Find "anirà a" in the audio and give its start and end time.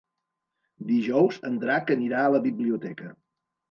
2.01-2.35